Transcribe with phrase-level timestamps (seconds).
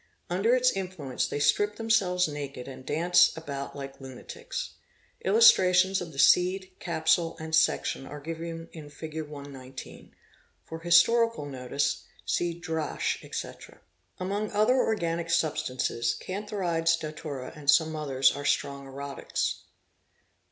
[0.31, 4.71] Under its influence they strip themselves naked and" dance'about like lunatics".
[5.23, 9.21] Illustrations of the seed, capsule and section, are given in Fig.
[9.27, 10.15] 119.
[10.65, 13.81] For historical notice see Drasche, etc.,
[14.17, 14.17] (191066),
[14.57, 19.65] Among organic substances, cantharides, datura, and some others are strong erotics.